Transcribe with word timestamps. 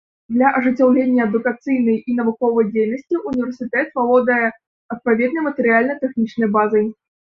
Для 0.35 0.47
ажыццяўлення 0.59 1.27
адукацыйнай 1.29 1.99
і 2.09 2.17
навуковай 2.21 2.69
дзейнасці 2.73 3.23
ўніверсітэт 3.27 3.87
валодае 4.03 4.43
адпаведнай 4.93 5.49
матэрыяльна-тэхнічнай 5.51 6.49
базай. 6.63 6.95